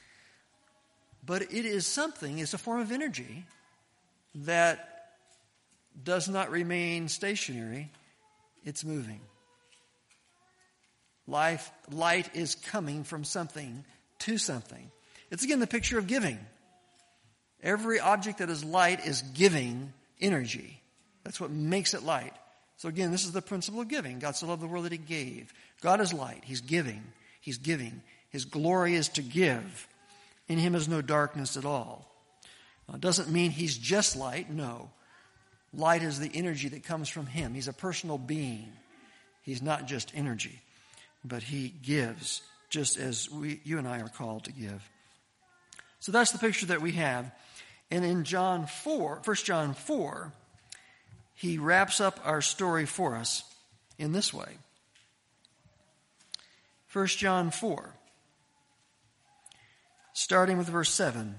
[1.25, 3.45] But it is something, it's a form of energy
[4.35, 4.87] that
[6.03, 7.91] does not remain stationary,
[8.65, 9.21] it's moving.
[11.31, 13.85] Life, light is coming from something
[14.21, 14.91] to something.
[15.31, 16.39] It's again the picture of giving.
[17.63, 20.83] Every object that is light is giving energy.
[21.25, 22.33] That's what makes it light.
[22.79, 24.19] So again, this is the principle of giving.
[24.19, 25.53] God so loved the world that he gave.
[25.83, 26.43] God is light.
[26.45, 27.03] He's giving.
[27.41, 28.03] He's giving.
[28.31, 29.87] His glory is to give.
[30.49, 32.11] In him is no darkness at all.
[32.89, 34.51] Now, it doesn't mean he's just light.
[34.51, 34.91] No.
[35.73, 37.55] Light is the energy that comes from him.
[37.55, 38.73] He's a personal being.
[39.43, 40.61] He's not just energy,
[41.25, 44.89] but he gives just as we, you and I are called to give.
[45.99, 47.31] So that's the picture that we have.
[47.91, 50.33] And in John 4, 1 John 4,
[51.35, 53.43] he wraps up our story for us
[53.99, 54.57] in this way.
[56.93, 57.95] 1 John 4,
[60.13, 61.37] starting with verse 7.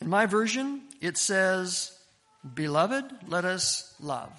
[0.00, 1.98] In my version, it says,
[2.54, 4.32] Beloved, let us love.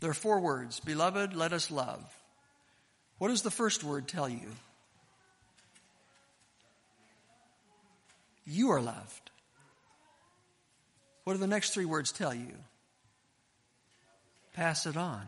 [0.00, 2.02] There are four words Beloved, let us love.
[3.18, 4.48] What does the first word tell you?
[8.46, 9.30] You are loved.
[11.24, 12.54] What do the next three words tell you?
[14.54, 15.22] Pass it on.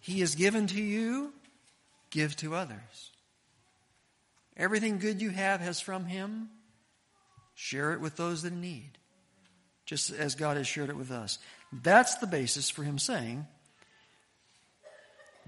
[0.00, 1.32] He is given to you,
[2.10, 3.10] give to others.
[4.56, 6.48] Everything good you have has from Him.
[7.54, 8.98] Share it with those that need,
[9.84, 11.38] just as God has shared it with us.
[11.72, 13.46] That's the basis for Him saying,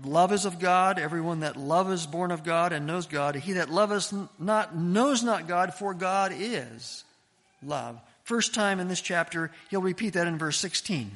[0.05, 0.99] Love is of God.
[0.99, 3.35] Everyone that love is born of God and knows God.
[3.35, 7.05] He that loveth not knows not God, for God is
[7.63, 8.01] love.
[8.25, 11.11] First time in this chapter, he'll repeat that in verse 16.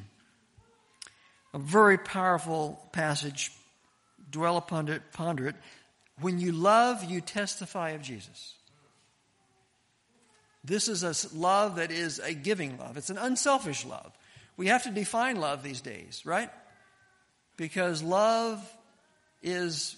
[1.54, 3.52] A very powerful passage.
[4.30, 5.54] Dwell upon it, ponder it.
[6.20, 8.54] When you love, you testify of Jesus.
[10.64, 12.96] This is a love that is a giving love.
[12.96, 14.12] It's an unselfish love.
[14.56, 16.50] We have to define love these days, right?
[17.56, 18.60] Because love
[19.42, 19.96] is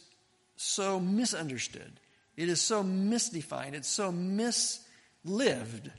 [0.57, 1.92] so misunderstood.
[2.36, 3.74] It is so misdefined.
[3.74, 5.90] It's so mislived.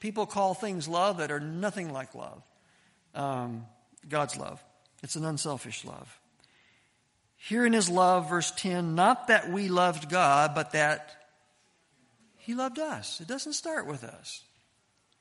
[0.00, 2.42] People call things love that are nothing like love.
[3.14, 3.66] Um,
[4.08, 4.62] God's love.
[5.02, 6.18] It's an unselfish love.
[7.36, 11.14] Here in his love, verse 10, not that we loved God, but that
[12.36, 13.20] he loved us.
[13.20, 14.42] It doesn't start with us.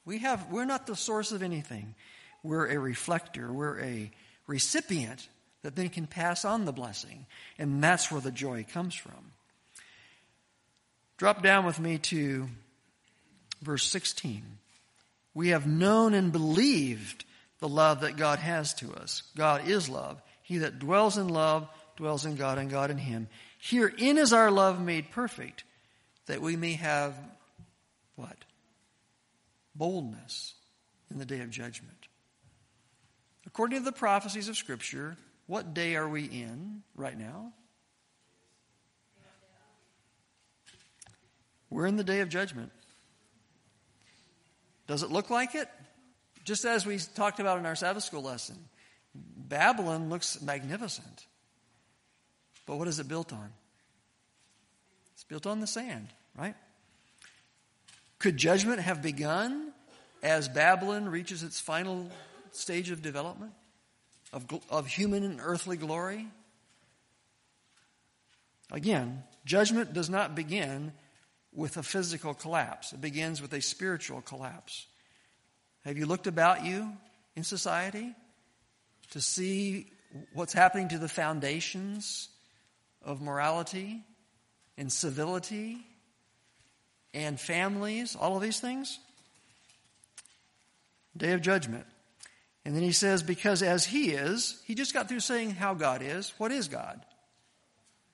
[0.03, 1.93] We have, we're not the source of anything.
[2.47, 3.51] We're a reflector.
[3.51, 4.11] We're a
[4.47, 5.27] recipient
[5.63, 7.25] that then can pass on the blessing.
[7.59, 9.33] And that's where the joy comes from.
[11.17, 12.47] Drop down with me to
[13.61, 14.43] verse 16.
[15.33, 17.25] We have known and believed
[17.59, 19.23] the love that God has to us.
[19.35, 20.21] God is love.
[20.43, 21.67] He that dwells in love
[21.97, 23.27] dwells in God and God in him.
[23.59, 25.63] Herein is our love made perfect,
[26.27, 27.15] that we may have
[28.15, 28.37] what?
[29.75, 30.53] Boldness
[31.09, 31.96] in the day of judgment.
[33.57, 37.53] According to the prophecies of Scripture, what day are we in right now?
[41.71, 42.71] We're in the day of judgment.
[44.85, 45.67] Does it look like it?
[46.43, 48.57] Just as we talked about in our Sabbath school lesson,
[49.15, 51.25] Babylon looks magnificent.
[52.67, 53.49] But what is it built on?
[55.15, 56.53] It's built on the sand, right?
[58.19, 59.73] Could judgment have begun
[60.21, 62.11] as Babylon reaches its final
[62.55, 63.53] stage of development?
[64.33, 66.27] of, of human and earthly glory?
[68.71, 70.91] Again, judgment does not begin
[71.53, 74.85] with a physical collapse, it begins with a spiritual collapse.
[75.85, 76.91] Have you looked about you
[77.35, 78.13] in society
[79.11, 79.89] to see
[80.33, 82.29] what's happening to the foundations
[83.01, 84.03] of morality
[84.77, 85.77] and civility
[87.13, 88.99] and families, all of these things?
[91.15, 91.85] Day of judgment.
[92.67, 96.01] And then he says, because as he is, he just got through saying how God
[96.01, 96.33] is.
[96.37, 96.99] What is God?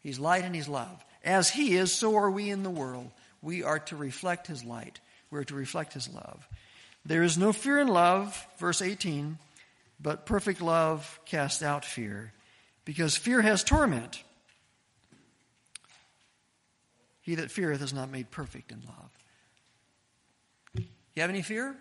[0.01, 1.03] He's light and he's love.
[1.25, 3.09] As he is, so are we in the world.
[3.41, 4.99] We are to reflect his light.
[5.31, 6.47] We're to reflect his love.
[7.03, 9.39] There is no fear in love, verse 18,
[9.99, 12.31] but perfect love casts out fear,
[12.85, 14.21] because fear has torment.
[17.21, 20.85] He that feareth is not made perfect in love.
[21.15, 21.75] You have any fear?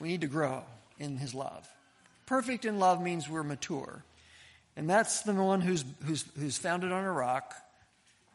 [0.00, 0.64] We need to grow
[0.98, 1.68] in his love.
[2.26, 4.02] Perfect in love means we're mature.
[4.76, 7.54] And that's the one who's, who's, who's founded on a rock,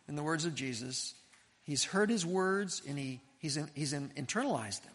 [0.08, 1.16] in the words of Jesus.
[1.64, 4.94] He's heard his words and he, he's, in, he's in, internalized them.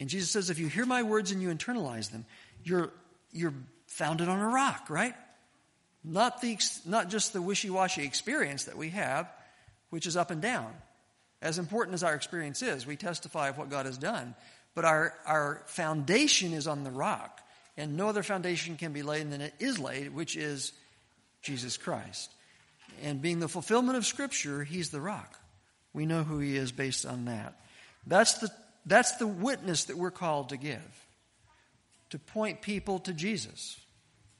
[0.00, 2.24] And Jesus says, if you hear my words and you internalize them,
[2.64, 2.90] you're,
[3.32, 3.54] you're
[3.86, 5.14] founded on a rock, right?
[6.02, 9.28] Not, the, not just the wishy washy experience that we have,
[9.90, 10.72] which is up and down.
[11.40, 14.34] As important as our experience is, we testify of what God has done.
[14.74, 17.40] But our, our foundation is on the rock.
[17.76, 20.72] And no other foundation can be laid than it is laid, which is
[21.42, 22.30] Jesus Christ.
[23.02, 25.38] And being the fulfillment of Scripture, He's the rock.
[25.94, 27.54] We know who He is based on that.
[28.06, 28.50] That's the,
[28.86, 30.80] that's the witness that we're called to give
[32.12, 33.80] to point people to Jesus,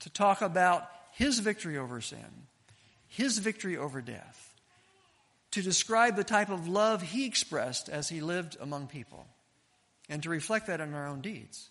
[0.00, 2.46] to talk about His victory over sin,
[3.08, 4.54] His victory over death,
[5.52, 9.26] to describe the type of love He expressed as He lived among people,
[10.12, 11.70] and to reflect that in our own deeds.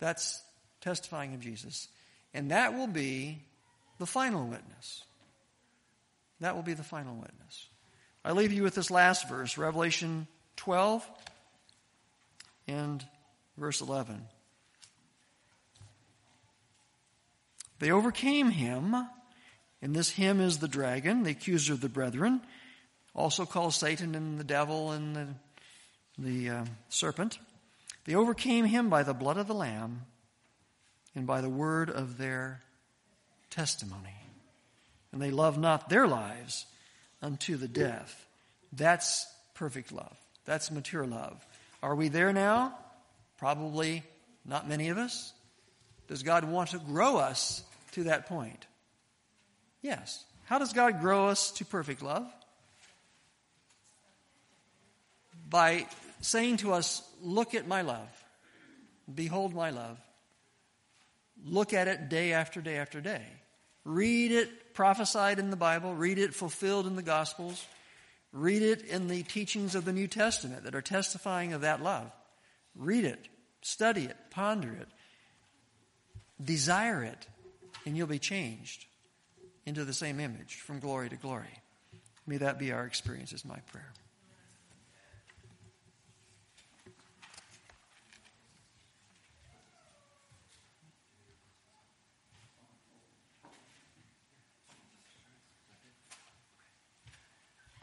[0.00, 0.42] That's
[0.80, 1.86] testifying of Jesus.
[2.34, 3.44] And that will be
[4.00, 5.04] the final witness.
[6.40, 7.68] That will be the final witness.
[8.24, 10.26] I leave you with this last verse, Revelation
[10.56, 11.08] 12
[12.66, 13.04] and
[13.56, 14.20] verse 11.
[17.78, 18.96] They overcame him,
[19.80, 22.40] and this him is the dragon, the accuser of the brethren,
[23.14, 25.28] also called Satan and the devil and the,
[26.18, 27.38] the uh, serpent.
[28.06, 30.02] They overcame him by the blood of the Lamb
[31.14, 32.62] and by the word of their
[33.50, 34.14] testimony.
[35.12, 36.66] And they love not their lives
[37.20, 38.26] unto the death.
[38.72, 40.16] That's perfect love.
[40.44, 41.44] That's mature love.
[41.82, 42.78] Are we there now?
[43.38, 44.04] Probably
[44.44, 45.32] not many of us.
[46.06, 48.66] Does God want to grow us to that point?
[49.82, 50.24] Yes.
[50.44, 52.26] How does God grow us to perfect love?
[55.48, 55.86] By
[56.20, 58.08] saying to us, Look at my love.
[59.12, 59.98] Behold my love.
[61.44, 63.22] Look at it day after day after day.
[63.84, 67.66] Read it prophesied in the Bible, read it fulfilled in the Gospels,
[68.32, 72.10] read it in the teachings of the New Testament that are testifying of that love.
[72.74, 73.28] Read it,
[73.62, 74.88] study it, ponder it,
[76.44, 77.26] desire it,
[77.86, 78.84] and you'll be changed
[79.64, 81.62] into the same image from glory to glory.
[82.26, 83.92] May that be our experience, is my prayer.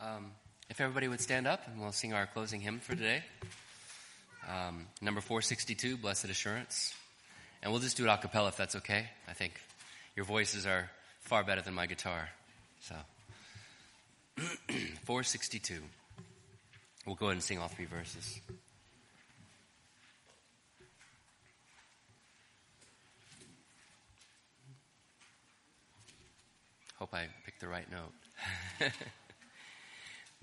[0.03, 0.31] Um,
[0.73, 3.21] if everybody would stand up and we'll sing our closing hymn for today.
[4.49, 6.95] Um, number 462, Blessed Assurance.
[7.61, 9.05] And we'll just do it a cappella if that's okay.
[9.27, 9.53] I think
[10.15, 12.27] your voices are far better than my guitar.
[12.81, 12.95] So,
[15.05, 15.75] 462.
[17.05, 18.41] We'll go ahead and sing all three verses.
[26.97, 28.91] Hope I picked the right note.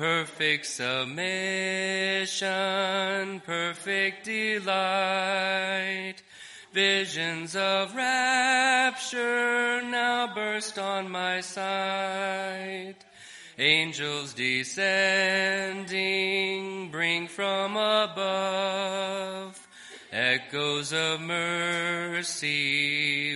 [0.00, 1.20] Perfect submission,
[3.44, 6.14] perfect delight,
[6.72, 12.94] visions of rapture now burst on my sight.
[13.58, 14.80] Angels descending
[16.90, 19.68] bring from above
[20.10, 22.56] echoes of mercy,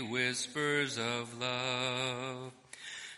[0.00, 2.53] whispers of love.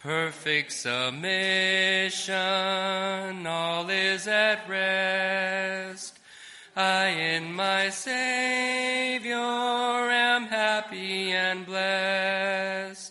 [0.00, 2.36] Perfect submission,
[3.48, 6.16] all is at rest.
[6.76, 13.07] I in my Savior am happy and blessed.